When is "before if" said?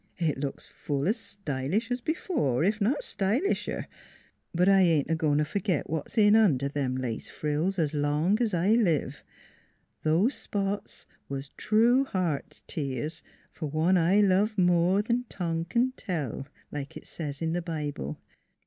2.01-2.81